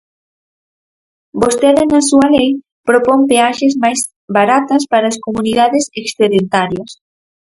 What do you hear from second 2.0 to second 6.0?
súa lei propón peaxes máis baratas para as comunidades